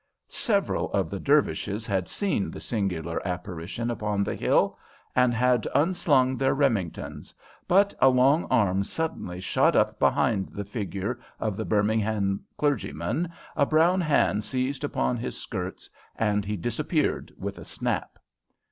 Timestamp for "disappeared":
16.57-17.31